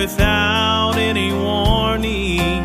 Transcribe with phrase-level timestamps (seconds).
[0.00, 2.62] without any warning.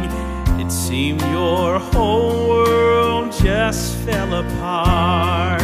[0.57, 5.61] It seemed your whole world just fell apart.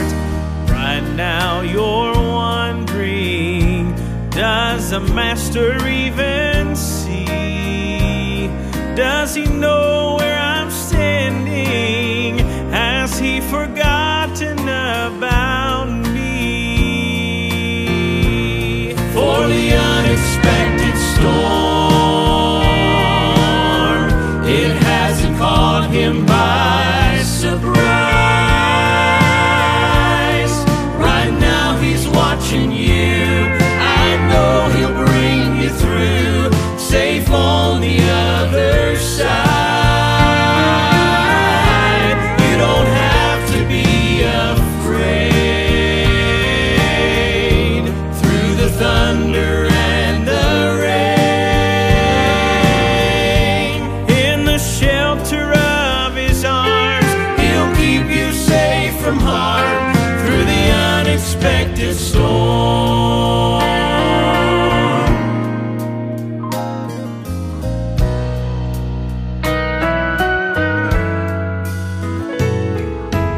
[0.70, 2.14] Right now you're
[2.44, 3.96] wondering,
[4.32, 8.48] does a master even see?
[8.98, 12.11] Does he know where I'm standing?
[27.42, 27.91] Surprise.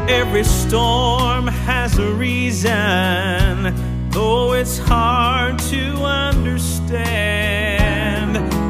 [0.08, 3.74] Every storm has a reason,
[4.12, 7.18] though it's hard to understand.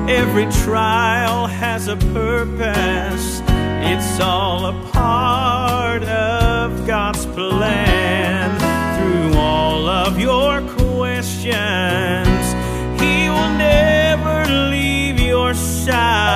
[0.10, 8.13] Every trial has a purpose, it's all a part of God's plan.
[11.46, 16.33] He will never leave your side,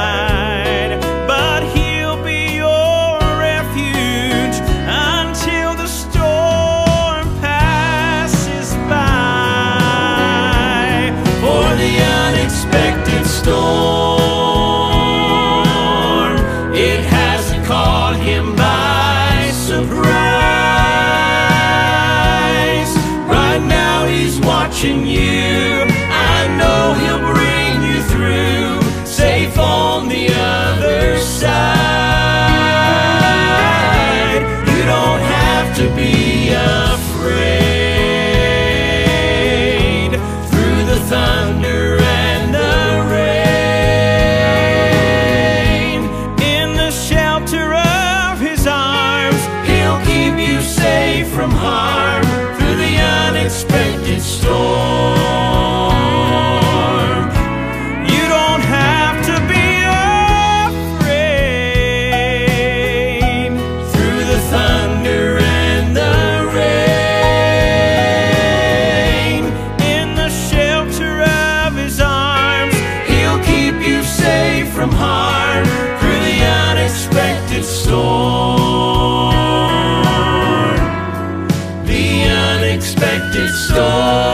[24.78, 25.88] watching you.
[26.12, 31.58] I know he'll bring you through, safe on the other side.
[34.68, 37.32] You don't have to be afraid
[40.52, 43.50] through the thunder and the rain.
[46.40, 52.17] In the shelter of his arms, he'll keep you safe from harm
[83.28, 84.27] accepted story.